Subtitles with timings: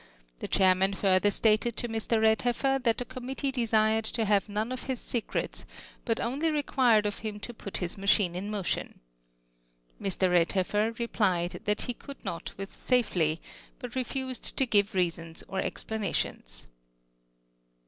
[0.39, 2.19] The chairman riirtlier staled to Mr.
[2.19, 5.63] Redhefl'cr, that tlie committee desirctl to have none of his secrets,
[6.05, 8.99] but only required of him to put iiis machine in motion.
[10.01, 10.31] mV.
[10.47, 13.41] RedhefTer, replied, ihat lie could not with safely—
[13.77, 16.67] but refused to give reasons or explanations.